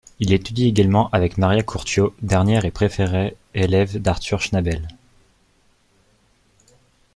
Il 0.19 0.33
étudie 0.33 0.65
également 0.67 1.11
avec 1.11 1.37
Maria 1.37 1.61
Curcio, 1.61 2.15
dernière 2.23 2.65
et 2.65 2.71
préférée 2.71 3.37
élève 3.53 3.97
d'Artur 4.01 4.41
Schnabel. 4.41 4.87